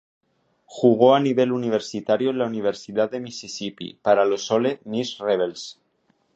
Jugó 0.65 1.13
a 1.13 1.19
nivel 1.19 1.51
universitario 1.51 2.31
en 2.31 2.39
la 2.39 2.47
Universidad 2.47 3.11
de 3.11 3.19
Mississippi 3.19 3.99
para 4.01 4.25
los 4.25 4.49
Ole 4.49 4.79
Miss 4.83 5.19
Rebels. 5.19 5.79